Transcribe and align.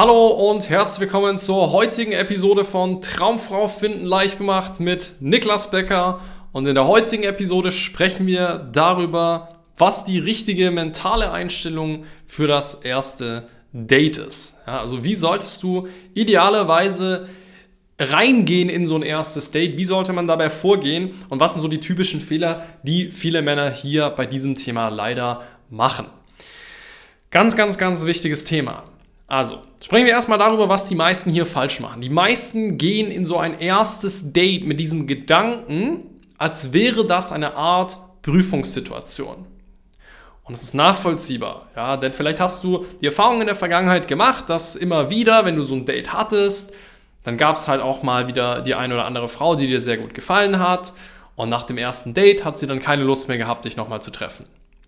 Hallo 0.00 0.28
und 0.28 0.70
herzlich 0.70 1.00
willkommen 1.00 1.36
zur 1.36 1.72
heutigen 1.72 2.12
Episode 2.12 2.64
von 2.64 3.02
Traumfrau 3.02 3.68
finden 3.68 4.06
leicht 4.06 4.38
gemacht 4.38 4.80
mit 4.80 5.12
Niklas 5.20 5.70
Becker. 5.70 6.20
Und 6.52 6.66
in 6.66 6.74
der 6.74 6.86
heutigen 6.86 7.24
Episode 7.24 7.70
sprechen 7.70 8.26
wir 8.26 8.66
darüber, 8.72 9.50
was 9.76 10.04
die 10.04 10.18
richtige 10.18 10.70
mentale 10.70 11.32
Einstellung 11.32 12.06
für 12.26 12.46
das 12.46 12.76
erste 12.76 13.46
Date 13.74 14.16
ist. 14.16 14.62
Ja, 14.66 14.80
also 14.80 15.04
wie 15.04 15.14
solltest 15.14 15.62
du 15.62 15.86
idealerweise 16.14 17.28
reingehen 17.98 18.70
in 18.70 18.86
so 18.86 18.96
ein 18.96 19.02
erstes 19.02 19.50
Date? 19.50 19.76
Wie 19.76 19.84
sollte 19.84 20.14
man 20.14 20.26
dabei 20.26 20.48
vorgehen? 20.48 21.10
Und 21.28 21.40
was 21.40 21.52
sind 21.52 21.60
so 21.60 21.68
die 21.68 21.80
typischen 21.80 22.22
Fehler, 22.22 22.64
die 22.84 23.12
viele 23.12 23.42
Männer 23.42 23.68
hier 23.70 24.08
bei 24.08 24.24
diesem 24.24 24.56
Thema 24.56 24.88
leider 24.88 25.42
machen? 25.68 26.06
Ganz, 27.30 27.54
ganz, 27.54 27.76
ganz 27.76 28.06
wichtiges 28.06 28.44
Thema. 28.44 28.84
Also, 29.30 29.62
sprechen 29.80 30.06
wir 30.06 30.12
erstmal 30.12 30.40
darüber, 30.40 30.68
was 30.68 30.86
die 30.86 30.96
meisten 30.96 31.30
hier 31.30 31.46
falsch 31.46 31.78
machen. 31.78 32.00
Die 32.00 32.10
meisten 32.10 32.78
gehen 32.78 33.12
in 33.12 33.24
so 33.24 33.38
ein 33.38 33.60
erstes 33.60 34.32
Date 34.32 34.66
mit 34.66 34.80
diesem 34.80 35.06
Gedanken, 35.06 36.20
als 36.36 36.72
wäre 36.72 37.06
das 37.06 37.30
eine 37.30 37.54
Art 37.54 37.96
Prüfungssituation. 38.22 39.46
Und 40.42 40.54
es 40.54 40.64
ist 40.64 40.74
nachvollziehbar, 40.74 41.68
ja, 41.76 41.96
denn 41.96 42.12
vielleicht 42.12 42.40
hast 42.40 42.64
du 42.64 42.84
die 43.00 43.06
Erfahrung 43.06 43.40
in 43.40 43.46
der 43.46 43.54
Vergangenheit 43.54 44.08
gemacht, 44.08 44.50
dass 44.50 44.74
immer 44.74 45.10
wieder, 45.10 45.44
wenn 45.44 45.54
du 45.54 45.62
so 45.62 45.76
ein 45.76 45.86
Date 45.86 46.12
hattest, 46.12 46.74
dann 47.22 47.36
gab 47.38 47.54
es 47.54 47.68
halt 47.68 47.82
auch 47.82 48.02
mal 48.02 48.26
wieder 48.26 48.62
die 48.62 48.74
eine 48.74 48.94
oder 48.94 49.04
andere 49.04 49.28
Frau, 49.28 49.54
die 49.54 49.68
dir 49.68 49.80
sehr 49.80 49.98
gut 49.98 50.12
gefallen 50.12 50.58
hat. 50.58 50.92
Und 51.36 51.50
nach 51.50 51.62
dem 51.62 51.78
ersten 51.78 52.14
Date 52.14 52.44
hat 52.44 52.58
sie 52.58 52.66
dann 52.66 52.80
keine 52.80 53.04
Lust 53.04 53.28
mehr 53.28 53.38
gehabt, 53.38 53.64
dich 53.64 53.76
nochmal 53.76 54.02
zu 54.02 54.10
treffen. 54.10 54.46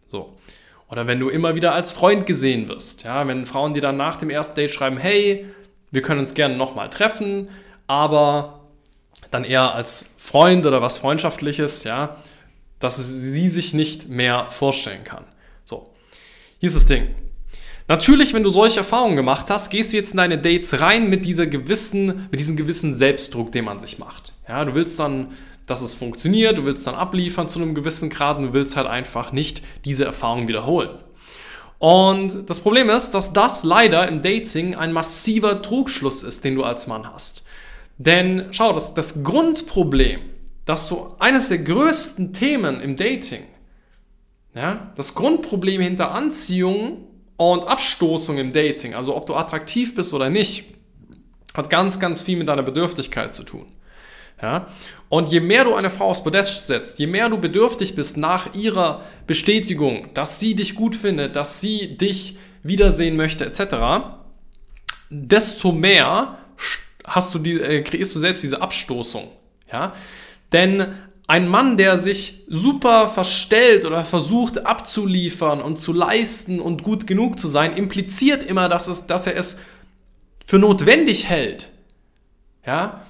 So. 0.09 0.37
Oder 0.92 1.06
wenn 1.06 1.19
du 1.19 1.30
immer 1.30 1.55
wieder 1.55 1.73
als 1.73 1.91
Freund 1.91 2.27
gesehen 2.27 2.69
wirst. 2.69 3.05
Ja, 3.05 3.27
wenn 3.27 3.46
Frauen 3.46 3.73
dir 3.73 3.80
dann 3.80 3.96
nach 3.96 4.16
dem 4.16 4.28
ersten 4.28 4.56
Date 4.56 4.73
schreiben, 4.73 4.98
hey, 4.98 5.46
wir 5.91 6.02
können 6.02 6.20
uns 6.20 6.34
gerne 6.34 6.55
nochmal 6.55 6.91
treffen, 6.91 7.48
aber 7.87 8.60
dann 9.30 9.45
eher 9.45 9.74
als 9.74 10.10
Freund 10.18 10.66
oder 10.66 10.82
was 10.82 10.98
Freundschaftliches, 10.98 11.85
ja, 11.85 12.18
dass 12.79 12.98
sie 12.98 13.48
sich 13.48 13.73
nicht 13.73 14.10
mehr 14.10 14.48
vorstellen 14.51 15.02
kann. 15.02 15.24
So, 15.65 15.88
hier 16.59 16.68
ist 16.68 16.76
das 16.76 16.85
Ding. 16.85 17.15
Natürlich, 17.88 18.35
wenn 18.35 18.43
du 18.43 18.51
solche 18.51 18.80
Erfahrungen 18.80 19.16
gemacht 19.16 19.48
hast, 19.48 19.70
gehst 19.70 19.95
du 19.95 19.96
jetzt 19.96 20.10
in 20.10 20.18
deine 20.18 20.37
Dates 20.37 20.79
rein 20.82 21.09
mit, 21.09 21.24
dieser 21.24 21.46
gewissen, 21.46 22.29
mit 22.30 22.38
diesem 22.38 22.57
gewissen 22.59 22.93
Selbstdruck, 22.93 23.51
den 23.51 23.65
man 23.65 23.80
sich 23.80 23.98
macht. 23.98 24.35
Ja, 24.46 24.63
du 24.66 24.74
willst 24.74 24.98
dann 24.98 25.32
dass 25.66 25.82
es 25.82 25.95
funktioniert, 25.95 26.59
du 26.59 26.65
willst 26.65 26.87
dann 26.87 26.95
abliefern 26.95 27.49
zu 27.49 27.60
einem 27.60 27.74
gewissen 27.74 28.10
Grad 28.10 28.38
und 28.38 28.45
du 28.45 28.52
willst 28.52 28.77
halt 28.77 28.87
einfach 28.87 29.32
nicht 29.32 29.63
diese 29.85 30.04
Erfahrung 30.04 30.49
wiederholen. 30.49 30.99
Und 31.79 32.49
das 32.49 32.60
Problem 32.60 32.91
ist, 32.91 33.10
dass 33.10 33.32
das 33.32 33.65
leider 33.65 34.07
im 34.07 34.23
Dating 34.23 34.77
ein 34.77 34.93
massiver 34.93 35.63
Trugschluss 35.63 36.23
ist, 36.23 36.45
den 36.45 36.54
du 36.54 36.63
als 36.63 36.87
Mann 36.87 37.13
hast. 37.13 37.43
Denn 37.99 38.46
schau, 38.52 38.73
das, 38.73 38.95
das 38.95 39.24
Grundproblem, 39.24 40.21
dass 40.65 40.88
du 40.88 41.15
eines 41.19 41.49
der 41.49 41.59
größten 41.59 42.32
Themen 42.32 42.80
im 42.80 42.97
Dating, 42.97 43.43
ja, 44.54 44.93
das 44.97 45.15
Grundproblem 45.15 45.80
hinter 45.80 46.13
Anziehung 46.13 47.09
und 47.37 47.66
Abstoßung 47.66 48.38
im 48.38 48.52
Dating, 48.52 48.95
also 48.95 49.16
ob 49.16 49.26
du 49.26 49.35
attraktiv 49.35 49.95
bist 49.95 50.13
oder 50.13 50.30
nicht, 50.30 50.74
hat 51.54 51.69
ganz, 51.69 51.99
ganz 51.99 52.23
viel 52.23 52.38
mit 52.38 52.49
deiner 52.49 52.63
Bedürftigkeit 52.63 53.35
zu 53.35 53.43
tun. 53.43 53.66
Ja? 54.43 54.66
Und 55.09 55.29
je 55.30 55.40
mehr 55.40 55.65
du 55.65 55.74
eine 55.74 55.88
Frau 55.88 56.10
aufs 56.10 56.23
Podest 56.23 56.66
setzt, 56.66 56.98
je 56.98 57.07
mehr 57.07 57.29
du 57.29 57.38
bedürftig 57.38 57.95
bist 57.95 58.16
nach 58.16 58.54
ihrer 58.54 59.02
Bestätigung, 59.26 60.09
dass 60.15 60.40
sie 60.40 60.54
dich 60.54 60.74
gut 60.74 60.96
findet, 60.96 61.37
dass 61.37 61.60
sie 61.60 61.96
dich 61.96 62.37
wiedersehen 62.63 63.16
möchte, 63.16 63.46
etc., 63.46 64.09
desto 65.09 65.72
mehr 65.72 66.38
hast 67.06 67.34
du 67.34 67.38
die, 67.38 67.60
äh, 67.60 67.82
kreierst 67.82 68.15
du 68.15 68.19
selbst 68.19 68.43
diese 68.43 68.62
Abstoßung. 68.62 69.28
Ja? 69.70 69.93
Denn 70.53 70.94
ein 71.26 71.48
Mann, 71.48 71.76
der 71.76 71.97
sich 71.98 72.44
super 72.48 73.09
verstellt 73.09 73.84
oder 73.84 74.04
versucht 74.04 74.66
abzuliefern 74.66 75.60
und 75.60 75.78
zu 75.78 75.92
leisten 75.92 76.60
und 76.60 76.82
gut 76.82 77.06
genug 77.06 77.38
zu 77.38 77.47
sein, 77.48 77.76
impliziert 77.76 78.42
immer, 78.42 78.69
dass, 78.69 78.88
es, 78.88 79.06
dass 79.06 79.26
er 79.26 79.36
es 79.36 79.60
für 80.44 80.59
notwendig 80.59 81.28
hält, 81.28 81.69
ja, 82.66 83.03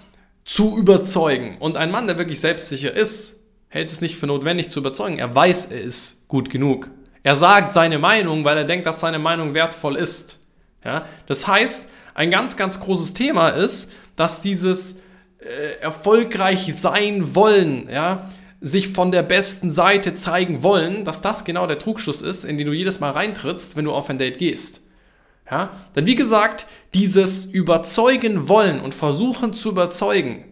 zu 0.45 0.77
überzeugen. 0.77 1.57
Und 1.59 1.77
ein 1.77 1.91
Mann, 1.91 2.07
der 2.07 2.19
wirklich 2.19 2.41
selbstsicher 2.41 2.93
ist, 2.93 3.45
hält 3.69 3.91
es 3.91 4.01
nicht 4.01 4.17
für 4.17 4.27
notwendig 4.27 4.69
zu 4.69 4.81
überzeugen. 4.81 5.19
Er 5.19 5.35
weiß, 5.35 5.67
er 5.67 5.81
ist 5.81 6.29
gut 6.29 6.51
genug. 6.51 6.91
Er 7.23 7.35
sagt 7.35 7.73
seine 7.73 7.99
Meinung, 7.99 8.45
weil 8.45 8.57
er 8.57 8.65
denkt, 8.65 8.87
dass 8.87 9.01
seine 9.01 9.19
Meinung 9.19 9.55
wertvoll 9.55 9.97
ist. 9.97 10.41
Ja? 10.85 11.07
Das 11.27 11.47
heißt, 11.47 11.91
ein 12.15 12.31
ganz, 12.31 12.57
ganz 12.57 12.81
großes 12.81 13.15
Thema 13.15 13.51
ist, 13.51 13.93
dass 14.17 14.43
dieses 14.43 15.03
äh, 15.39 15.81
erfolgreich 15.81 16.75
sein 16.75 17.35
wollen, 17.35 17.89
ja, 17.91 18.29
sich 18.61 18.89
von 18.89 19.11
der 19.11 19.23
besten 19.23 19.71
Seite 19.71 20.15
zeigen 20.15 20.63
wollen, 20.63 21.05
dass 21.05 21.21
das 21.21 21.45
genau 21.45 21.67
der 21.67 21.79
Trugschuss 21.79 22.23
ist, 22.23 22.45
in 22.45 22.59
den 22.59 22.67
du 22.67 22.73
jedes 22.73 23.01
Mal 23.01 23.11
reintrittst, 23.11 23.77
wenn 23.77 23.87
du 23.87 23.93
auf 23.93 24.09
ein 24.09 24.19
Date 24.19 24.39
gehst. 24.39 24.87
Ja? 25.53 25.71
Denn 25.95 26.07
wie 26.07 26.15
gesagt, 26.15 26.67
dieses 26.95 27.45
Überzeugen 27.45 28.49
wollen 28.49 28.81
und 28.81 28.95
versuchen 28.95 29.53
zu 29.53 29.69
überzeugen, 29.69 30.47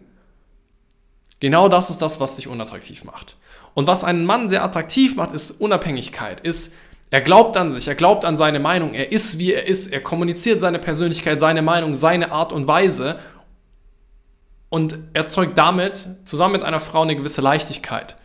genau 1.39 1.69
das 1.69 1.89
ist 1.89 2.03
das, 2.03 2.19
was 2.19 2.35
dich 2.35 2.47
unattraktiv 2.47 3.03
macht. 3.03 3.35
Und 3.73 3.87
was 3.87 4.03
einen 4.03 4.25
Mann 4.25 4.47
sehr 4.47 4.63
attraktiv 4.63 5.15
macht, 5.15 5.31
ist 5.31 5.59
Unabhängigkeit, 5.59 6.41
ist 6.41 6.75
er 7.09 7.21
glaubt 7.21 7.57
an 7.57 7.71
sich, 7.71 7.87
er 7.87 7.95
glaubt 7.95 8.23
an 8.25 8.37
seine 8.37 8.59
Meinung, 8.59 8.93
er 8.93 9.11
ist 9.11 9.39
wie 9.39 9.53
er 9.53 9.67
ist, 9.67 9.91
er 9.91 10.01
kommuniziert 10.01 10.61
seine 10.61 10.77
Persönlichkeit, 10.77 11.39
seine 11.39 11.63
Meinung, 11.63 11.95
seine 11.95 12.31
Art 12.31 12.53
und 12.53 12.67
Weise 12.67 13.17
und 14.69 14.97
erzeugt 15.13 15.57
damit 15.57 16.07
zusammen 16.25 16.53
mit 16.53 16.63
einer 16.63 16.79
Frau 16.79 17.01
eine 17.01 17.15
gewisse 17.15 17.41
Leichtigkeit. 17.41 18.17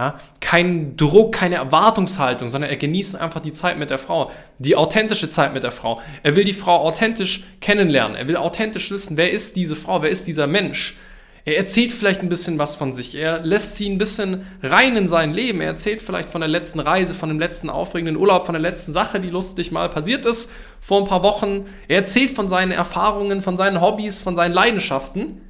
Ja, 0.00 0.14
kein 0.40 0.96
Druck, 0.96 1.32
keine 1.32 1.56
Erwartungshaltung, 1.56 2.48
sondern 2.48 2.70
er 2.70 2.78
genießt 2.78 3.16
einfach 3.16 3.40
die 3.40 3.52
Zeit 3.52 3.78
mit 3.78 3.90
der 3.90 3.98
Frau, 3.98 4.30
die 4.58 4.74
authentische 4.74 5.28
Zeit 5.28 5.52
mit 5.52 5.62
der 5.62 5.72
Frau. 5.72 6.00
Er 6.22 6.36
will 6.36 6.44
die 6.44 6.54
Frau 6.54 6.78
authentisch 6.78 7.44
kennenlernen. 7.60 8.16
Er 8.16 8.26
will 8.26 8.38
authentisch 8.38 8.90
wissen, 8.90 9.18
wer 9.18 9.30
ist 9.30 9.56
diese 9.56 9.76
Frau, 9.76 10.00
wer 10.00 10.08
ist 10.08 10.26
dieser 10.26 10.46
Mensch. 10.46 10.96
Er 11.44 11.58
erzählt 11.58 11.92
vielleicht 11.92 12.22
ein 12.22 12.30
bisschen 12.30 12.58
was 12.58 12.76
von 12.76 12.94
sich. 12.94 13.14
Er 13.14 13.40
lässt 13.40 13.76
sie 13.76 13.90
ein 13.90 13.98
bisschen 13.98 14.46
rein 14.62 14.96
in 14.96 15.06
sein 15.06 15.34
Leben. 15.34 15.60
Er 15.60 15.66
erzählt 15.66 16.00
vielleicht 16.00 16.30
von 16.30 16.40
der 16.40 16.48
letzten 16.48 16.80
Reise, 16.80 17.12
von 17.12 17.28
dem 17.28 17.38
letzten 17.38 17.68
aufregenden 17.68 18.16
Urlaub, 18.16 18.46
von 18.46 18.54
der 18.54 18.62
letzten 18.62 18.92
Sache, 18.92 19.20
die 19.20 19.28
lustig 19.28 19.70
mal 19.70 19.90
passiert 19.90 20.24
ist 20.24 20.50
vor 20.80 20.98
ein 20.98 21.06
paar 21.06 21.22
Wochen. 21.22 21.66
Er 21.88 21.96
erzählt 21.96 22.30
von 22.30 22.48
seinen 22.48 22.72
Erfahrungen, 22.72 23.42
von 23.42 23.58
seinen 23.58 23.82
Hobbys, 23.82 24.18
von 24.18 24.34
seinen 24.34 24.54
Leidenschaften. 24.54 25.42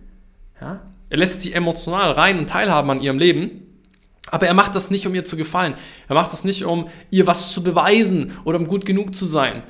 Ja? 0.61 0.81
Er 1.09 1.19
lässt 1.19 1.41
sie 1.41 1.53
emotional 1.53 2.11
rein 2.11 2.41
und 2.41 2.49
teilhaben 2.49 2.91
an 2.91 3.00
ihrem 3.00 3.19
Leben. 3.19 3.69
Aber 4.31 4.47
er 4.47 4.54
macht 4.54 4.75
das 4.75 4.91
nicht, 4.91 5.06
um 5.06 5.14
ihr 5.14 5.25
zu 5.25 5.36
gefallen. 5.36 5.75
Er 6.08 6.14
macht 6.14 6.32
das 6.32 6.44
nicht, 6.44 6.64
um 6.64 6.88
ihr 7.10 7.26
was 7.26 7.53
zu 7.53 7.62
beweisen 7.62 8.36
oder 8.44 8.58
um 8.58 8.66
gut 8.66 8.86
genug 8.86 9.14
zu 9.14 9.25
sein 9.25 9.62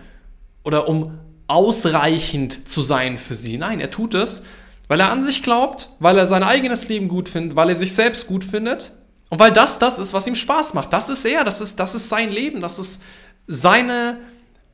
oder 0.65 0.89
um 0.89 1.19
ausreichend 1.47 2.69
zu 2.69 2.83
sein 2.83 3.19
für 3.19 3.35
sie. 3.35 3.59
Nein, 3.59 3.81
er 3.81 3.91
tut 3.91 4.15
es, 4.15 4.45
weil 4.89 5.01
er 5.01 5.11
an 5.11 5.23
sich 5.23 5.43
glaubt, 5.43 5.91
weil 5.99 6.19
er 6.19 6.27
sein 6.27 6.43
eigenes 6.43 6.89
Leben 6.89 7.09
gut 7.09 7.29
findet, 7.29 7.57
weil 7.57 7.69
er 7.69 7.75
sich 7.75 7.95
selbst 7.95 8.27
gut 8.27 8.45
findet 8.45 8.93
und 9.31 9.39
weil 9.39 9.53
das 9.53 9.79
das 9.79 9.99
ist, 9.99 10.13
was 10.13 10.27
ihm 10.27 10.35
Spaß 10.35 10.75
macht. 10.75 10.93
Das 10.93 11.09
ist 11.09 11.25
er, 11.25 11.45
das 11.45 11.61
ist, 11.61 11.79
das 11.81 11.95
ist 11.95 12.09
sein 12.09 12.31
Leben, 12.31 12.61
das 12.61 12.79
ist 12.79 13.03
seine, 13.47 14.19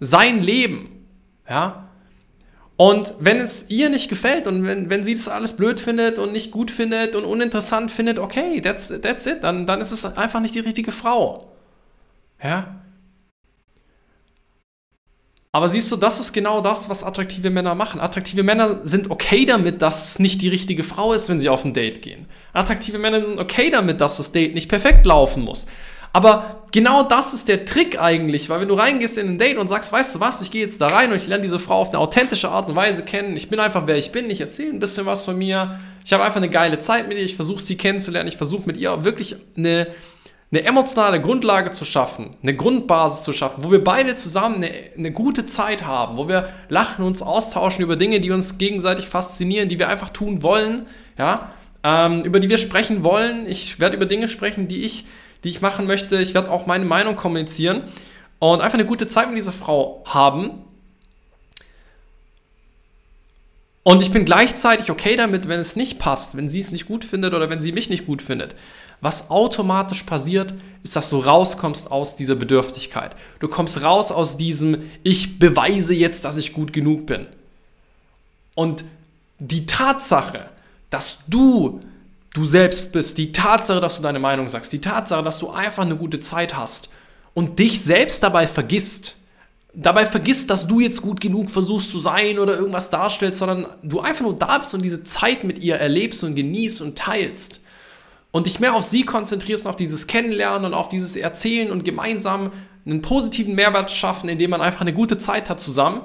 sein 0.01 0.43
Leben. 0.43 1.07
Ja? 1.49 1.86
Und 2.77 3.15
wenn 3.21 3.39
es 3.39 3.71
ihr 3.71 3.89
nicht 3.89 4.09
gefällt 4.09 4.47
und 4.47 4.67
wenn, 4.67 4.91
wenn 4.91 5.03
sie 5.03 5.15
das 5.15 5.29
alles 5.29 5.57
blöd 5.57 5.81
findet 5.81 6.19
und 6.19 6.33
nicht 6.33 6.51
gut 6.51 6.71
findet 6.71 7.17
und 7.17 7.25
uninteressant 7.25 7.91
findet, 7.91 8.19
okay, 8.19 8.61
that's, 8.61 8.93
that's 9.01 9.27
it, 9.27 9.43
dann, 9.43 9.67
dann 9.67 9.81
ist 9.81 9.93
es 9.93 10.05
einfach 10.05 10.41
nicht 10.41 10.55
die 10.55 10.61
richtige 10.61 10.93
Frau. 10.93 11.47
Ja? 12.43 12.83
Aber 15.53 15.69
siehst 15.69 15.91
du, 15.91 15.97
das 15.97 16.21
ist 16.21 16.35
genau 16.35 16.61
das, 16.61 16.91
was 16.91 17.03
attraktive 17.03 17.49
Männer 17.49 17.75
machen. 17.75 17.99
Attraktive 17.99 18.43
Männer 18.43 18.81
sind 18.83 19.11
okay 19.11 19.47
damit, 19.47 19.81
dass 19.81 20.11
es 20.11 20.19
nicht 20.19 20.43
die 20.43 20.51
richtige 20.51 20.83
Frau 20.83 21.15
ist, 21.15 21.31
wenn 21.31 21.41
sie 21.41 21.49
auf 21.49 21.65
ein 21.65 21.73
Date 21.73 22.03
gehen. 22.03 22.27
Attraktive 22.53 22.99
Männer 22.99 23.25
sind 23.25 23.39
okay 23.39 23.71
damit, 23.71 24.03
dass 24.03 24.19
das 24.19 24.33
Date 24.33 24.55
nicht 24.55 24.69
perfekt 24.69 25.07
laufen 25.07 25.45
muss. 25.45 25.67
Aber 26.17 26.63
genau 26.73 27.03
das 27.03 27.35
ist 27.35 27.47
der 27.47 27.67
Trick 27.67 28.01
eigentlich, 28.01 28.49
weil 28.49 28.63
wenn 28.63 28.69
du 28.69 28.75
reingehst 28.75 29.19
in 29.19 29.29
ein 29.29 29.39
Date 29.39 29.59
und 29.59 29.69
sagst, 29.69 29.93
weißt 29.93 30.15
du 30.15 30.21
was, 30.21 30.41
ich 30.41 30.51
gehe 30.51 30.63
jetzt 30.63 30.81
da 30.81 30.87
rein 30.87 31.11
und 31.11 31.19
ich 31.19 31.27
lerne 31.27 31.43
diese 31.43 31.59
Frau 31.59 31.79
auf 31.83 31.91
eine 31.91 31.99
authentische 31.99 32.49
Art 32.49 32.71
und 32.71 32.75
Weise 32.75 33.05
kennen, 33.05 33.37
ich 33.37 33.51
bin 33.51 33.61
einfach 33.61 33.87
wer 33.87 33.99
ich 33.99 34.13
bin, 34.13 34.31
ich 34.31 34.41
erzähle 34.41 34.71
ein 34.71 34.79
bisschen 34.79 35.05
was 35.05 35.27
von 35.27 35.37
mir, 35.37 35.79
ich 36.03 36.15
habe 36.15 36.25
einfach 36.25 36.39
eine 36.39 36.49
geile 36.49 36.79
Zeit 36.79 37.07
mit 37.07 37.19
ihr, 37.19 37.25
ich 37.25 37.37
versuche 37.37 37.61
sie 37.61 37.77
kennenzulernen, 37.77 38.31
ich 38.31 38.39
versuche 38.39 38.63
mit 38.65 38.79
ihr 38.79 39.05
wirklich 39.05 39.37
eine, 39.59 39.89
eine 40.51 40.65
emotionale 40.65 41.21
Grundlage 41.21 41.71
zu 41.71 41.85
schaffen, 41.85 42.35
eine 42.43 42.57
Grundbasis 42.57 43.23
zu 43.23 43.35
schaffen, 43.35 43.63
wo 43.63 43.71
wir 43.71 43.85
beide 43.85 44.15
zusammen 44.15 44.65
eine, 44.65 44.73
eine 44.97 45.13
gute 45.13 45.45
Zeit 45.45 45.85
haben, 45.85 46.17
wo 46.17 46.29
wir 46.29 46.49
lachen, 46.71 47.05
uns 47.05 47.21
austauschen 47.21 47.85
über 47.85 47.97
Dinge, 47.97 48.21
die 48.21 48.31
uns 48.31 48.57
gegenseitig 48.57 49.07
faszinieren, 49.07 49.69
die 49.69 49.79
wir 49.79 49.91
einfach 49.91 50.09
tun 50.09 50.43
wollen, 50.43 50.87
ja, 51.19 51.51
ähm, 51.85 52.23
über 52.23 52.41
die 52.41 52.49
wir 52.49 52.57
sprechen 52.57 53.05
wollen. 53.05 53.47
Ich 53.47 53.81
werde 53.81 53.97
über 53.97 54.07
Dinge 54.07 54.31
sprechen, 54.31 54.67
die 54.67 54.83
ich 54.83 55.05
die 55.47 55.51
ich 55.51 55.63
machen 55.63 55.87
möchte. 55.87 56.21
Ich 56.21 56.35
werde 56.35 56.51
auch 56.51 56.67
meine 56.67 56.85
Meinung 56.85 57.15
kommunizieren 57.15 57.85
und 58.41 58.61
einfach 58.61 58.79
eine 58.79 58.85
gute 58.85 59.07
Zeit 59.07 59.29
mit 59.29 59.39
dieser 59.39 59.53
Frau 59.53 60.03
haben. 60.05 60.51
Und 63.85 64.03
ich 64.03 64.11
bin 64.11 64.25
gleichzeitig 64.25 64.91
okay 64.91 65.15
damit, 65.15 65.47
wenn 65.47 65.61
es 65.61 65.77
nicht 65.77 66.01
passt, 66.01 66.37
wenn 66.37 66.49
sie 66.49 66.59
es 66.59 66.73
nicht 66.73 66.89
gut 66.89 67.05
findet 67.05 67.33
oder 67.33 67.49
wenn 67.49 67.61
sie 67.61 67.71
mich 67.71 67.89
nicht 67.89 68.07
gut 68.07 68.23
findet. 68.23 68.57
Was 69.01 69.31
automatisch 69.31 70.03
passiert, 70.03 70.53
ist, 70.83 70.97
dass 70.97 71.11
du 71.11 71.19
rauskommst 71.19 71.93
aus 71.93 72.17
dieser 72.17 72.35
Bedürftigkeit. 72.35 73.15
Du 73.39 73.47
kommst 73.47 73.81
raus 73.83 74.11
aus 74.11 74.37
diesem, 74.37 74.91
ich 75.05 75.39
beweise 75.39 75.95
jetzt, 75.95 76.25
dass 76.25 76.39
ich 76.39 76.55
gut 76.55 76.73
genug 76.73 77.07
bin. 77.07 77.29
Und 78.57 78.85
die 79.39 79.67
Tatsache, 79.67 80.49
dass 80.91 81.21
du 81.29 81.81
du 82.37 82.45
selbst 82.45 82.93
bist, 82.93 83.19
die 83.19 83.33
Tatsache, 83.33 83.81
dass 83.81 83.97
du 83.97 84.03
deine 84.03 84.19
Meinung 84.19 84.49
sagst, 84.49 84.73
die 84.73 84.81
Tatsache, 84.81 85.23
dass 85.23 85.39
du 85.39 85.51
einfach 85.51 85.85
eine 85.85 85.97
gute 85.97 86.21
Zeit 86.21 86.57
hast 86.57 86.91
und 87.35 87.59
dich 87.59 87.81
selbst 87.81 88.23
dabei 88.23 88.47
vergisst, 88.47 89.17
dabei 89.73 90.07
vergisst, 90.07 90.51
dass 90.51 90.67
du 90.67 90.81
jetzt 90.81 91.03
gut 91.03 91.21
genug 91.21 91.51
versuchst 91.51 91.91
zu 91.91 91.99
sein 91.99 92.39
oder 92.39 92.57
irgendwas 92.57 92.91
darstellst, 92.91 93.39
sondern 93.39 93.67
du 93.83 94.01
einfach 94.01 94.23
nur 94.23 94.39
da 94.39 94.59
bist 94.59 94.75
und 94.75 94.83
diese 94.83 95.05
Zeit 95.05 95.45
mit 95.45 95.59
ihr 95.59 95.77
erlebst 95.77 96.25
und 96.25 96.35
genießt 96.35 96.83
und 96.83 96.99
teilst 96.99 97.61
und 98.33 98.47
dich 98.47 98.61
mehr 98.61 98.75
auf 98.75 98.85
sie 98.85 99.05
konzentrierst 99.05 99.65
und 99.65 99.71
auf 99.71 99.77
dieses 99.77 100.07
Kennenlernen 100.07 100.67
und 100.67 100.75
auf 100.75 100.89
dieses 100.89 101.17
Erzählen 101.17 101.71
und 101.71 101.85
gemeinsam 101.85 102.53
einen 102.85 103.03
positiven 103.03 103.55
Mehrwert 103.55 103.91
schaffen, 103.91 104.29
indem 104.29 104.51
man 104.51 104.61
einfach 104.61 104.83
eine 104.83 104.93
gute 104.93 105.19
Zeit 105.19 105.49
hat 105.49 105.59
zusammen. 105.59 106.03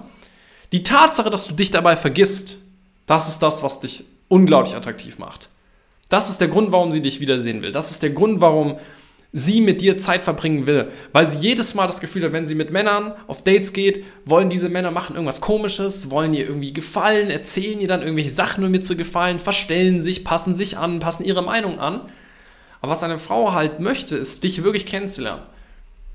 Die 0.71 0.83
Tatsache, 0.83 1.29
dass 1.29 1.45
du 1.45 1.53
dich 1.53 1.71
dabei 1.71 1.95
vergisst, 1.95 2.57
das 3.05 3.27
ist 3.27 3.39
das, 3.39 3.63
was 3.63 3.81
dich 3.81 4.05
unglaublich 4.29 4.75
attraktiv 4.75 5.19
macht. 5.19 5.49
Das 6.11 6.29
ist 6.29 6.41
der 6.41 6.49
Grund, 6.49 6.73
warum 6.73 6.91
sie 6.91 7.01
dich 7.01 7.21
wiedersehen 7.21 7.61
will. 7.61 7.71
Das 7.71 7.89
ist 7.89 8.03
der 8.03 8.09
Grund, 8.09 8.41
warum 8.41 8.75
sie 9.31 9.61
mit 9.61 9.79
dir 9.79 9.97
Zeit 9.97 10.25
verbringen 10.25 10.67
will. 10.67 10.89
Weil 11.13 11.25
sie 11.25 11.39
jedes 11.39 11.73
Mal 11.73 11.87
das 11.87 12.01
Gefühl 12.01 12.25
hat, 12.25 12.33
wenn 12.33 12.45
sie 12.45 12.53
mit 12.53 12.69
Männern 12.69 13.13
auf 13.27 13.43
Dates 13.45 13.71
geht, 13.71 14.03
wollen 14.25 14.49
diese 14.49 14.67
Männer 14.67 14.91
machen 14.91 15.15
irgendwas 15.15 15.39
Komisches, 15.39 16.09
wollen 16.09 16.33
ihr 16.33 16.45
irgendwie 16.45 16.73
gefallen, 16.73 17.29
erzählen 17.29 17.79
ihr 17.79 17.87
dann 17.87 18.01
irgendwelche 18.01 18.29
Sachen, 18.29 18.61
um 18.65 18.71
mir 18.71 18.81
zu 18.81 18.97
gefallen, 18.97 19.39
verstellen 19.39 20.01
sich, 20.01 20.25
passen 20.25 20.53
sich 20.53 20.77
an, 20.77 20.99
passen 20.99 21.23
ihre 21.23 21.43
Meinung 21.43 21.79
an. 21.79 22.01
Aber 22.81 22.91
was 22.91 23.03
eine 23.03 23.17
Frau 23.17 23.53
halt 23.53 23.79
möchte, 23.79 24.17
ist, 24.17 24.43
dich 24.43 24.65
wirklich 24.65 24.85
kennenzulernen. 24.85 25.43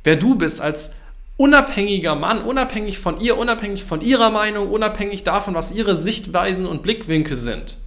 Wer 0.05 0.17
du 0.17 0.35
bist 0.35 0.61
als 0.61 0.97
unabhängiger 1.39 2.17
Mann, 2.17 2.43
unabhängig 2.43 2.99
von 2.99 3.19
ihr, 3.19 3.39
unabhängig 3.39 3.85
von 3.85 4.03
ihrer 4.03 4.29
Meinung, 4.29 4.69
unabhängig 4.69 5.25
davon, 5.25 5.55
was 5.55 5.73
ihre 5.73 5.97
Sichtweisen 5.97 6.67
und 6.67 6.83
Blickwinkel 6.83 7.39
sind. 7.39 7.79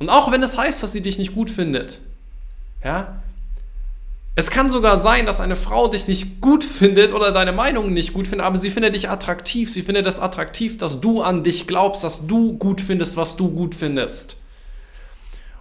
Und 0.00 0.08
auch 0.08 0.32
wenn 0.32 0.42
es 0.42 0.58
heißt, 0.58 0.82
dass 0.82 0.92
sie 0.92 1.02
dich 1.02 1.18
nicht 1.18 1.34
gut 1.34 1.50
findet, 1.50 2.00
ja, 2.82 3.20
es 4.34 4.50
kann 4.50 4.70
sogar 4.70 4.98
sein, 4.98 5.26
dass 5.26 5.40
eine 5.40 5.56
Frau 5.56 5.88
dich 5.88 6.08
nicht 6.08 6.40
gut 6.40 6.64
findet 6.64 7.12
oder 7.12 7.30
deine 7.30 7.52
Meinung 7.52 7.92
nicht 7.92 8.14
gut 8.14 8.26
findet, 8.26 8.46
aber 8.46 8.56
sie 8.56 8.70
findet 8.70 8.94
dich 8.94 9.10
attraktiv. 9.10 9.70
Sie 9.70 9.82
findet 9.82 10.06
es 10.06 10.18
attraktiv, 10.18 10.78
dass 10.78 11.00
du 11.00 11.20
an 11.20 11.44
dich 11.44 11.66
glaubst, 11.66 12.04
dass 12.04 12.26
du 12.26 12.56
gut 12.56 12.80
findest, 12.80 13.16
was 13.18 13.36
du 13.36 13.50
gut 13.50 13.74
findest. 13.74 14.36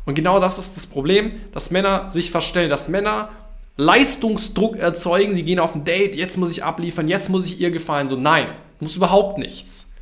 Und 0.05 0.15
genau 0.15 0.39
das 0.39 0.57
ist 0.57 0.77
das 0.77 0.87
Problem, 0.87 1.33
dass 1.51 1.71
Männer 1.71 2.09
sich 2.09 2.31
verstellen, 2.31 2.69
dass 2.69 2.87
Männer 2.87 3.29
Leistungsdruck 3.75 4.77
erzeugen. 4.77 5.35
Sie 5.35 5.43
gehen 5.43 5.59
auf 5.59 5.75
ein 5.75 5.83
Date, 5.83 6.15
jetzt 6.15 6.37
muss 6.37 6.51
ich 6.51 6.63
abliefern, 6.63 7.07
jetzt 7.07 7.29
muss 7.29 7.45
ich 7.47 7.59
ihr 7.59 7.71
gefallen. 7.71 8.07
So, 8.07 8.15
nein, 8.15 8.47
du 8.79 8.85
musst 8.85 8.95
überhaupt 8.95 9.39
nichts. 9.39 9.93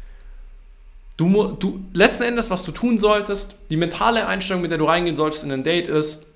Du, 1.17 1.47
du, 1.47 1.79
letzten 1.93 2.23
Endes, 2.23 2.51
was 2.51 2.63
du 2.63 2.71
tun 2.71 2.99
solltest, 2.99 3.55
die 3.71 3.77
mentale 3.77 4.27
Einstellung, 4.27 4.61
mit 4.61 4.69
der 4.69 4.77
du 4.77 4.85
reingehen 4.85 5.15
solltest 5.15 5.43
in 5.43 5.51
ein 5.51 5.63
Date 5.63 5.87
ist, 5.87 6.27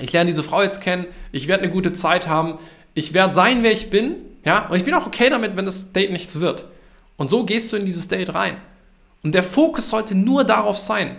ich 0.00 0.12
lerne 0.12 0.26
diese 0.26 0.42
Frau 0.42 0.62
jetzt 0.62 0.82
kennen, 0.82 1.06
ich 1.30 1.46
werde 1.48 1.62
eine 1.62 1.72
gute 1.72 1.92
Zeit 1.92 2.26
haben, 2.26 2.58
ich 2.94 3.14
werde 3.14 3.34
sein, 3.34 3.62
wer 3.62 3.72
ich 3.72 3.88
bin, 3.88 4.16
ja, 4.44 4.66
und 4.66 4.76
ich 4.76 4.84
bin 4.84 4.94
auch 4.94 5.06
okay 5.06 5.30
damit, 5.30 5.56
wenn 5.56 5.64
das 5.64 5.92
Date 5.92 6.10
nichts 6.10 6.40
wird. 6.40 6.66
Und 7.16 7.30
so 7.30 7.44
gehst 7.44 7.72
du 7.72 7.76
in 7.76 7.84
dieses 7.84 8.08
Date 8.08 8.34
rein. 8.34 8.56
Und 9.22 9.34
der 9.34 9.42
Fokus 9.42 9.88
sollte 9.88 10.14
nur 10.14 10.44
darauf 10.44 10.76
sein, 10.76 11.16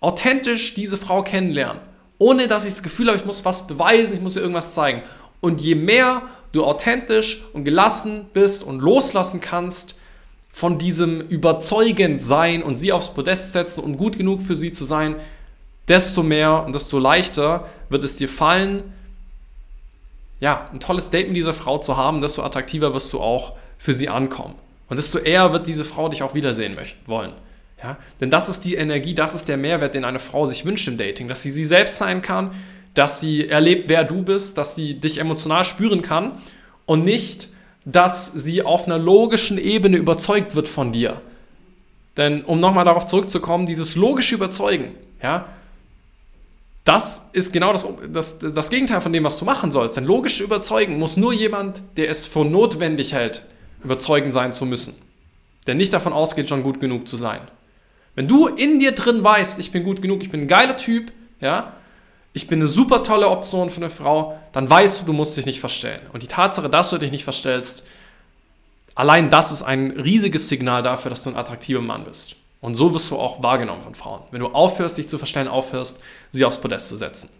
authentisch 0.00 0.74
diese 0.74 0.96
Frau 0.96 1.22
kennenlernen, 1.22 1.82
ohne 2.18 2.46
dass 2.46 2.64
ich 2.64 2.72
das 2.72 2.82
Gefühl 2.82 3.08
habe, 3.08 3.18
ich 3.18 3.24
muss 3.24 3.44
was 3.44 3.66
beweisen, 3.66 4.16
ich 4.16 4.22
muss 4.22 4.36
ihr 4.36 4.42
irgendwas 4.42 4.74
zeigen. 4.74 5.02
Und 5.40 5.60
je 5.60 5.74
mehr 5.74 6.22
du 6.52 6.64
authentisch 6.64 7.44
und 7.52 7.64
gelassen 7.64 8.26
bist 8.32 8.64
und 8.64 8.80
loslassen 8.80 9.40
kannst 9.40 9.94
von 10.50 10.78
diesem 10.78 11.20
überzeugend 11.20 12.20
sein 12.20 12.62
und 12.62 12.76
sie 12.76 12.92
aufs 12.92 13.14
Podest 13.14 13.52
setzen 13.52 13.82
und 13.84 13.96
gut 13.96 14.18
genug 14.18 14.42
für 14.42 14.56
sie 14.56 14.72
zu 14.72 14.84
sein, 14.84 15.16
desto 15.88 16.22
mehr 16.22 16.64
und 16.64 16.74
desto 16.74 16.98
leichter 16.98 17.66
wird 17.88 18.04
es 18.04 18.16
dir 18.16 18.28
fallen, 18.28 18.82
ja, 20.40 20.68
ein 20.72 20.80
tolles 20.80 21.10
Date 21.10 21.28
mit 21.28 21.36
dieser 21.36 21.54
Frau 21.54 21.78
zu 21.78 21.96
haben, 21.96 22.20
desto 22.22 22.42
attraktiver 22.42 22.94
wirst 22.94 23.12
du 23.12 23.20
auch 23.20 23.52
für 23.78 23.92
sie 23.92 24.08
ankommen. 24.08 24.56
Und 24.88 24.96
desto 24.96 25.18
eher 25.18 25.52
wird 25.52 25.66
diese 25.66 25.84
Frau 25.84 26.08
dich 26.08 26.22
auch 26.22 26.34
wiedersehen 26.34 26.76
wollen. 27.06 27.32
Ja? 27.82 27.98
Denn 28.20 28.30
das 28.30 28.48
ist 28.48 28.64
die 28.64 28.74
Energie, 28.74 29.14
das 29.14 29.34
ist 29.34 29.48
der 29.48 29.56
Mehrwert, 29.56 29.94
den 29.94 30.04
eine 30.04 30.18
Frau 30.18 30.46
sich 30.46 30.64
wünscht 30.64 30.88
im 30.88 30.98
Dating, 30.98 31.28
dass 31.28 31.42
sie 31.42 31.50
sie 31.50 31.64
selbst 31.64 31.98
sein 31.98 32.22
kann, 32.22 32.52
dass 32.94 33.20
sie 33.20 33.48
erlebt, 33.48 33.88
wer 33.88 34.04
du 34.04 34.22
bist, 34.22 34.58
dass 34.58 34.74
sie 34.74 34.94
dich 34.94 35.18
emotional 35.18 35.64
spüren 35.64 36.02
kann 36.02 36.38
und 36.86 37.04
nicht, 37.04 37.48
dass 37.92 38.26
sie 38.26 38.62
auf 38.62 38.86
einer 38.86 38.98
logischen 38.98 39.58
Ebene 39.58 39.96
überzeugt 39.96 40.54
wird 40.54 40.68
von 40.68 40.92
dir. 40.92 41.20
Denn 42.16 42.42
um 42.44 42.58
nochmal 42.58 42.84
darauf 42.84 43.06
zurückzukommen, 43.06 43.66
dieses 43.66 43.96
logische 43.96 44.34
Überzeugen, 44.34 44.94
ja, 45.22 45.46
das 46.84 47.30
ist 47.32 47.52
genau 47.52 47.72
das, 47.72 47.86
das, 48.12 48.38
das 48.38 48.70
Gegenteil 48.70 49.00
von 49.00 49.12
dem, 49.12 49.24
was 49.24 49.38
du 49.38 49.44
machen 49.44 49.70
sollst. 49.70 49.96
Denn 49.96 50.04
logisch 50.04 50.40
überzeugen 50.40 50.98
muss 50.98 51.16
nur 51.16 51.32
jemand, 51.32 51.82
der 51.96 52.10
es 52.10 52.26
für 52.26 52.44
notwendig 52.44 53.12
hält, 53.12 53.44
überzeugend 53.84 54.32
sein 54.32 54.52
zu 54.52 54.66
müssen. 54.66 54.94
Der 55.66 55.74
nicht 55.74 55.92
davon 55.92 56.12
ausgeht, 56.12 56.48
schon 56.48 56.62
gut 56.62 56.80
genug 56.80 57.06
zu 57.06 57.16
sein. 57.16 57.40
Wenn 58.14 58.26
du 58.26 58.48
in 58.48 58.80
dir 58.80 58.92
drin 58.92 59.22
weißt, 59.22 59.60
ich 59.60 59.72
bin 59.72 59.84
gut 59.84 60.02
genug, 60.02 60.22
ich 60.22 60.30
bin 60.30 60.42
ein 60.42 60.48
geiler 60.48 60.76
Typ, 60.76 61.12
ja, 61.40 61.74
ich 62.32 62.46
bin 62.46 62.60
eine 62.60 62.68
super 62.68 63.02
tolle 63.02 63.28
Option 63.28 63.70
für 63.70 63.80
eine 63.80 63.90
Frau, 63.90 64.38
dann 64.52 64.68
weißt 64.68 65.00
du, 65.00 65.06
du 65.06 65.12
musst 65.12 65.36
dich 65.36 65.46
nicht 65.46 65.60
verstellen. 65.60 66.00
Und 66.12 66.22
die 66.22 66.28
Tatsache, 66.28 66.70
dass 66.70 66.90
du 66.90 66.98
dich 66.98 67.10
nicht 67.10 67.24
verstellst, 67.24 67.86
allein 68.94 69.30
das 69.30 69.50
ist 69.50 69.62
ein 69.62 69.92
riesiges 69.92 70.48
Signal 70.48 70.82
dafür, 70.82 71.10
dass 71.10 71.24
du 71.24 71.30
ein 71.30 71.36
attraktiver 71.36 71.80
Mann 71.80 72.04
bist. 72.04 72.36
Und 72.60 72.74
so 72.74 72.92
wirst 72.94 73.10
du 73.10 73.16
auch 73.16 73.42
wahrgenommen 73.42 73.80
von 73.80 73.94
Frauen. 73.94 74.22
Wenn 74.30 74.40
du 74.40 74.48
aufhörst, 74.48 74.98
dich 74.98 75.08
zu 75.08 75.18
verstellen, 75.18 75.48
aufhörst, 75.48 76.02
sie 76.30 76.44
aufs 76.44 76.58
Podest 76.58 76.88
zu 76.88 76.96
setzen. 76.96 77.30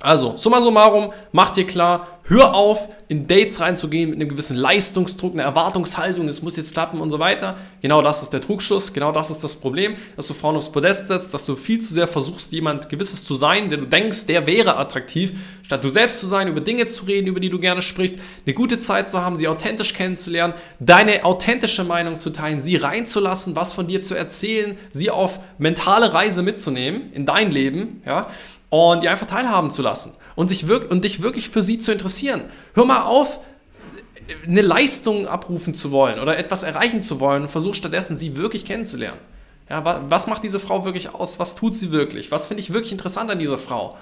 Also, 0.00 0.36
summa 0.36 0.60
summarum, 0.60 1.12
mach 1.32 1.50
dir 1.50 1.66
klar, 1.66 2.06
hör 2.28 2.54
auf, 2.54 2.88
in 3.08 3.26
Dates 3.26 3.58
reinzugehen 3.60 4.10
mit 4.10 4.20
einem 4.20 4.28
gewissen 4.28 4.56
Leistungsdruck, 4.56 5.32
einer 5.32 5.44
Erwartungshaltung, 5.44 6.28
es 6.28 6.42
muss 6.42 6.56
jetzt 6.56 6.74
klappen 6.74 7.00
und 7.00 7.08
so 7.08 7.18
weiter. 7.18 7.56
Genau 7.80 8.02
das 8.02 8.22
ist 8.22 8.34
der 8.34 8.42
Trugschluss, 8.42 8.92
genau 8.92 9.12
das 9.12 9.30
ist 9.30 9.42
das 9.42 9.56
Problem, 9.56 9.94
dass 10.14 10.26
du 10.26 10.34
Frauen 10.34 10.56
aufs 10.56 10.70
Podest 10.70 11.08
setzt, 11.08 11.32
dass 11.32 11.46
du 11.46 11.56
viel 11.56 11.80
zu 11.80 11.94
sehr 11.94 12.06
versuchst, 12.06 12.52
jemand 12.52 12.90
Gewisses 12.90 13.24
zu 13.24 13.34
sein, 13.34 13.70
der 13.70 13.78
du 13.78 13.86
denkst, 13.86 14.26
der 14.26 14.46
wäre 14.46 14.76
attraktiv, 14.76 15.32
statt 15.62 15.82
du 15.82 15.88
selbst 15.88 16.20
zu 16.20 16.26
sein, 16.26 16.48
über 16.48 16.60
Dinge 16.60 16.84
zu 16.84 17.06
reden, 17.06 17.26
über 17.26 17.40
die 17.40 17.50
du 17.50 17.58
gerne 17.58 17.80
sprichst, 17.80 18.20
eine 18.44 18.54
gute 18.54 18.78
Zeit 18.78 19.08
zu 19.08 19.22
haben, 19.22 19.36
sie 19.36 19.48
authentisch 19.48 19.94
kennenzulernen, 19.94 20.52
deine 20.80 21.24
authentische 21.24 21.84
Meinung 21.84 22.18
zu 22.18 22.30
teilen, 22.30 22.60
sie 22.60 22.76
reinzulassen, 22.76 23.56
was 23.56 23.72
von 23.72 23.86
dir 23.86 24.02
zu 24.02 24.14
erzählen, 24.14 24.76
sie 24.90 25.10
auf 25.10 25.40
mentale 25.56 26.12
Reise 26.12 26.42
mitzunehmen 26.42 27.10
in 27.14 27.24
dein 27.24 27.50
Leben, 27.50 28.02
ja, 28.04 28.26
und 28.70 29.02
die 29.02 29.08
einfach 29.08 29.26
teilhaben 29.26 29.70
zu 29.70 29.82
lassen 29.82 30.12
und, 30.38 30.48
sich 30.48 30.68
wirk 30.68 30.90
und 30.90 31.04
dich 31.04 31.22
wirklich 31.22 31.48
für 31.48 31.62
sie 31.62 31.78
zu 31.78 31.90
interessieren. 31.90 32.17
Hör 32.74 32.84
mal 32.84 33.02
auf, 33.02 33.40
eine 34.46 34.60
Leistung 34.60 35.26
abrufen 35.26 35.74
zu 35.74 35.90
wollen 35.90 36.20
oder 36.20 36.38
etwas 36.38 36.62
erreichen 36.62 37.02
zu 37.02 37.20
wollen 37.20 37.42
und 37.42 37.48
versuch 37.48 37.74
stattdessen, 37.74 38.16
sie 38.16 38.36
wirklich 38.36 38.64
kennenzulernen. 38.64 39.20
Ja, 39.68 40.04
was 40.08 40.26
macht 40.26 40.44
diese 40.44 40.58
Frau 40.58 40.84
wirklich 40.84 41.14
aus? 41.14 41.38
Was 41.38 41.54
tut 41.54 41.74
sie 41.74 41.90
wirklich? 41.90 42.30
Was 42.32 42.46
finde 42.46 42.62
ich 42.62 42.72
wirklich 42.72 42.92
interessant 42.92 43.30
an 43.30 43.38
dieser 43.38 43.58
Frau? 43.58 43.96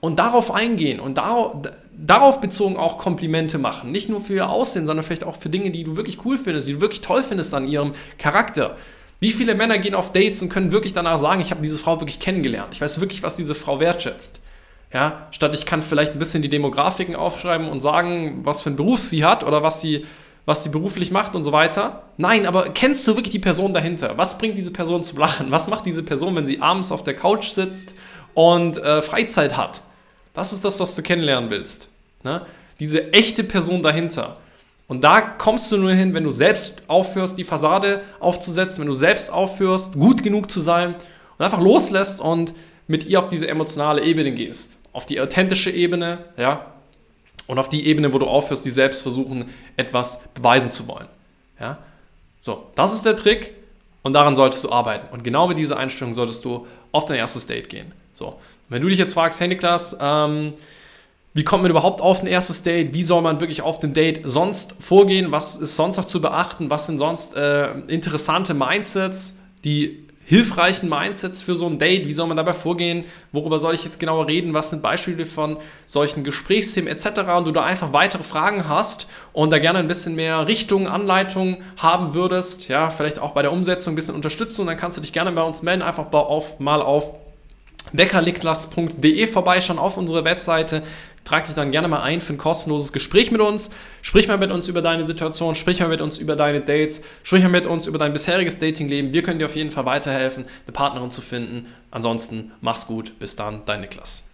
Und 0.00 0.18
darauf 0.18 0.50
eingehen 0.50 0.98
und 0.98 1.18
darauf, 1.18 1.58
darauf 1.94 2.40
bezogen 2.40 2.78
auch 2.78 2.96
Komplimente 2.96 3.58
machen. 3.58 3.92
Nicht 3.92 4.08
nur 4.08 4.22
für 4.22 4.34
ihr 4.34 4.48
Aussehen, 4.48 4.86
sondern 4.86 5.04
vielleicht 5.04 5.24
auch 5.24 5.36
für 5.36 5.50
Dinge, 5.50 5.70
die 5.70 5.84
du 5.84 5.96
wirklich 5.96 6.24
cool 6.24 6.38
findest, 6.38 6.68
die 6.68 6.72
du 6.74 6.80
wirklich 6.80 7.02
toll 7.02 7.22
findest 7.22 7.54
an 7.54 7.68
ihrem 7.68 7.92
Charakter. 8.16 8.78
Wie 9.18 9.30
viele 9.30 9.54
Männer 9.54 9.76
gehen 9.76 9.94
auf 9.94 10.12
Dates 10.12 10.40
und 10.40 10.48
können 10.48 10.72
wirklich 10.72 10.94
danach 10.94 11.18
sagen, 11.18 11.42
ich 11.42 11.50
habe 11.50 11.60
diese 11.60 11.76
Frau 11.76 12.00
wirklich 12.00 12.18
kennengelernt. 12.18 12.72
Ich 12.72 12.80
weiß 12.80 13.00
wirklich, 13.00 13.22
was 13.22 13.36
diese 13.36 13.54
Frau 13.54 13.78
wertschätzt. 13.78 14.40
Ja, 14.92 15.28
statt 15.30 15.54
ich 15.54 15.66
kann 15.66 15.82
vielleicht 15.82 16.12
ein 16.12 16.18
bisschen 16.18 16.42
die 16.42 16.48
Demografiken 16.48 17.14
aufschreiben 17.14 17.68
und 17.68 17.80
sagen, 17.80 18.40
was 18.42 18.60
für 18.60 18.70
einen 18.70 18.76
Beruf 18.76 19.00
sie 19.00 19.24
hat 19.24 19.44
oder 19.44 19.62
was 19.62 19.80
sie, 19.80 20.04
was 20.46 20.64
sie 20.64 20.70
beruflich 20.70 21.12
macht 21.12 21.36
und 21.36 21.44
so 21.44 21.52
weiter. 21.52 22.04
Nein, 22.16 22.44
aber 22.44 22.70
kennst 22.70 23.06
du 23.06 23.14
wirklich 23.14 23.30
die 23.30 23.38
Person 23.38 23.72
dahinter? 23.72 24.18
Was 24.18 24.36
bringt 24.36 24.56
diese 24.56 24.72
Person 24.72 25.04
zum 25.04 25.18
Lachen? 25.18 25.52
Was 25.52 25.68
macht 25.68 25.86
diese 25.86 26.02
Person, 26.02 26.34
wenn 26.34 26.46
sie 26.46 26.60
abends 26.60 26.90
auf 26.90 27.04
der 27.04 27.14
Couch 27.14 27.50
sitzt 27.50 27.94
und 28.34 28.78
äh, 28.78 29.00
Freizeit 29.00 29.56
hat? 29.56 29.82
Das 30.32 30.52
ist 30.52 30.64
das, 30.64 30.80
was 30.80 30.96
du 30.96 31.02
kennenlernen 31.02 31.52
willst. 31.52 31.90
Ne? 32.24 32.44
Diese 32.80 33.12
echte 33.12 33.44
Person 33.44 33.82
dahinter. 33.82 34.38
Und 34.88 35.04
da 35.04 35.20
kommst 35.20 35.70
du 35.70 35.76
nur 35.76 35.92
hin, 35.92 36.14
wenn 36.14 36.24
du 36.24 36.32
selbst 36.32 36.82
aufhörst, 36.88 37.38
die 37.38 37.44
Fassade 37.44 38.02
aufzusetzen, 38.18 38.80
wenn 38.80 38.88
du 38.88 38.94
selbst 38.94 39.32
aufhörst, 39.32 39.94
gut 39.94 40.24
genug 40.24 40.50
zu 40.50 40.58
sein 40.58 40.96
und 41.38 41.44
einfach 41.44 41.60
loslässt 41.60 42.20
und 42.20 42.52
mit 42.88 43.06
ihr 43.06 43.20
auf 43.20 43.28
diese 43.28 43.46
emotionale 43.46 44.02
Ebene 44.02 44.32
gehst. 44.32 44.79
Auf 44.92 45.06
die 45.06 45.20
authentische 45.20 45.70
Ebene, 45.70 46.24
ja, 46.36 46.66
und 47.46 47.58
auf 47.58 47.68
die 47.68 47.86
Ebene, 47.86 48.12
wo 48.12 48.18
du 48.18 48.26
aufhörst, 48.26 48.64
die 48.64 48.70
selbst 48.70 49.02
versuchen, 49.02 49.46
etwas 49.76 50.28
beweisen 50.34 50.70
zu 50.70 50.86
wollen. 50.86 51.08
Ja. 51.58 51.78
So, 52.40 52.66
das 52.74 52.94
ist 52.94 53.04
der 53.04 53.16
Trick. 53.16 53.54
und 54.02 54.12
daran 54.14 54.36
solltest 54.36 54.64
du 54.64 54.72
arbeiten. 54.72 55.12
Und 55.12 55.24
genau 55.24 55.46
mit 55.46 55.58
dieser 55.58 55.76
Einstellung 55.76 56.14
solltest 56.14 56.44
du 56.44 56.66
auf 56.92 57.04
dein 57.04 57.16
erstes 57.16 57.46
Date 57.46 57.68
gehen. 57.68 57.92
So, 58.12 58.36
wenn 58.68 58.80
du 58.80 58.88
dich 58.88 58.98
jetzt 58.98 59.14
fragst, 59.14 59.40
hey 59.40 59.48
Niklas, 59.48 59.96
ähm, 60.00 60.54
wie 61.34 61.44
kommt 61.44 61.62
man 61.62 61.70
überhaupt 61.70 62.00
auf 62.00 62.22
ein 62.22 62.26
erstes 62.26 62.62
Date? 62.62 62.92
Wie 62.92 63.02
soll 63.02 63.22
man 63.22 63.40
wirklich 63.40 63.62
auf 63.62 63.78
dem 63.78 63.92
Date 63.92 64.22
sonst 64.24 64.74
vorgehen? 64.80 65.30
Was 65.30 65.56
ist 65.56 65.76
sonst 65.76 65.96
noch 65.96 66.06
zu 66.06 66.20
beachten? 66.20 66.70
Was 66.70 66.86
sind 66.86 66.98
sonst 66.98 67.36
äh, 67.36 67.72
interessante 67.88 68.54
Mindsets, 68.54 69.38
die 69.64 70.08
hilfreichen 70.30 70.88
Mindsets 70.88 71.42
für 71.42 71.56
so 71.56 71.66
ein 71.66 71.80
Date? 71.80 72.06
Wie 72.06 72.12
soll 72.12 72.28
man 72.28 72.36
dabei 72.36 72.54
vorgehen? 72.54 73.04
Worüber 73.32 73.58
soll 73.58 73.74
ich 73.74 73.82
jetzt 73.82 73.98
genauer 73.98 74.28
reden? 74.28 74.54
Was 74.54 74.70
sind 74.70 74.80
Beispiele 74.80 75.26
von 75.26 75.56
solchen 75.86 76.22
Gesprächsthemen 76.22 76.88
etc. 76.88 77.22
Und 77.36 77.46
du 77.46 77.50
da 77.50 77.64
einfach 77.64 77.92
weitere 77.92 78.22
Fragen 78.22 78.68
hast 78.68 79.08
und 79.32 79.50
da 79.50 79.58
gerne 79.58 79.80
ein 79.80 79.88
bisschen 79.88 80.14
mehr 80.14 80.46
Richtung, 80.46 80.86
Anleitung 80.86 81.56
haben 81.78 82.14
würdest, 82.14 82.68
ja, 82.68 82.90
vielleicht 82.90 83.18
auch 83.18 83.32
bei 83.32 83.42
der 83.42 83.50
Umsetzung 83.50 83.94
ein 83.94 83.96
bisschen 83.96 84.14
Unterstützung, 84.14 84.68
dann 84.68 84.76
kannst 84.76 84.96
du 84.96 85.00
dich 85.00 85.12
gerne 85.12 85.32
bei 85.32 85.42
uns 85.42 85.64
melden, 85.64 85.82
einfach 85.82 86.12
auf, 86.12 86.60
mal 86.60 86.80
auf 86.80 87.10
beckerliklas.de 87.92 89.26
vorbeischauen 89.26 89.80
auf 89.80 89.96
unsere 89.96 90.24
Webseite. 90.24 90.82
Trag 91.30 91.44
dich 91.44 91.54
dann 91.54 91.70
gerne 91.70 91.86
mal 91.86 92.02
ein 92.02 92.20
für 92.20 92.32
ein 92.32 92.38
kostenloses 92.38 92.92
Gespräch 92.92 93.30
mit 93.30 93.40
uns. 93.40 93.70
Sprich 94.02 94.26
mal 94.26 94.36
mit 94.36 94.50
uns 94.50 94.66
über 94.66 94.82
deine 94.82 95.04
Situation, 95.04 95.54
sprich 95.54 95.78
mal 95.78 95.88
mit 95.88 96.00
uns 96.00 96.18
über 96.18 96.34
deine 96.34 96.60
Dates, 96.60 97.02
sprich 97.22 97.44
mal 97.44 97.50
mit 97.50 97.66
uns 97.66 97.86
über 97.86 97.98
dein 97.98 98.12
bisheriges 98.12 98.58
Datingleben. 98.58 99.12
Wir 99.12 99.22
können 99.22 99.38
dir 99.38 99.44
auf 99.44 99.54
jeden 99.54 99.70
Fall 99.70 99.84
weiterhelfen, 99.84 100.44
eine 100.66 100.72
Partnerin 100.72 101.12
zu 101.12 101.20
finden. 101.20 101.68
Ansonsten 101.92 102.50
mach's 102.62 102.88
gut. 102.88 103.16
Bis 103.20 103.36
dann, 103.36 103.62
dein 103.64 103.82
Niklas. 103.82 104.29